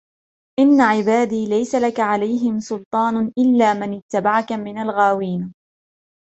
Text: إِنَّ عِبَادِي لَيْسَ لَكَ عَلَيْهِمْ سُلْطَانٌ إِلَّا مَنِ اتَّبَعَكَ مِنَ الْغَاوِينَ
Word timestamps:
إِنَّ 0.59 0.81
عِبَادِي 0.81 1.45
لَيْسَ 1.45 1.75
لَكَ 1.75 1.99
عَلَيْهِمْ 1.99 2.59
سُلْطَانٌ 2.59 3.31
إِلَّا 3.37 3.73
مَنِ 3.73 3.93
اتَّبَعَكَ 3.97 4.51
مِنَ 4.51 4.77
الْغَاوِينَ 4.77 5.53